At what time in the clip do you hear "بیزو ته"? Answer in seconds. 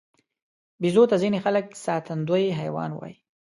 0.81-1.15